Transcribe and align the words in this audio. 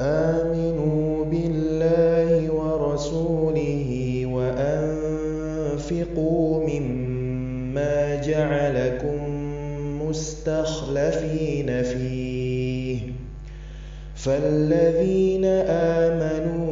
آمِنُوا 0.00 1.24
بِاللَّهِ 1.24 2.50
وَرَسُولِهِ 2.52 4.22
وَأَنفِقُوا 4.26 6.08
مِمَّا 6.68 8.20
جَعَلَكُم 8.20 9.28
مُّسْتَخْلَفِينَ 10.02 11.82
فِيهِ 11.82 12.98
ۖ. 12.98 13.02
فَالَّذِينَ 14.14 15.44
آمَنُوا 15.44 16.71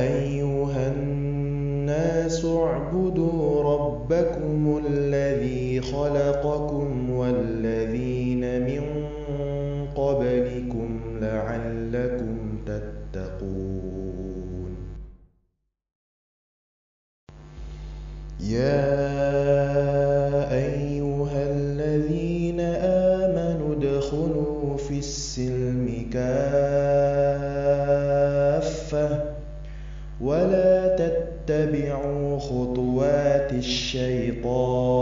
أَيُّهَا 0.01 0.83
النَّاسُ 0.93 2.45
اعْبُدُوا 2.45 3.63
رَبَّكُمُ 3.63 4.81
الَّذِي 4.85 5.81
خَلَقَكُمْ 5.81 7.09
وَالَّذِينَ 7.09 8.43
مِن 8.65 8.78
يَا 18.39 18.89
أَيُّهَا 20.55 21.51
الَّذِينَ 21.51 22.59
آمَنُوا 22.59 23.75
ادْخُلُوا 23.75 24.77
فِي 24.77 24.97
السِّلْمِ 24.97 26.09
كَافَّةً 26.13 26.39
وَلَا 30.21 30.95
تَتَّبِعُوا 30.95 32.39
خُطُوَاتِ 32.39 33.53
الشَّيْطَانِ 33.53 34.95
ۚ. 34.95 34.98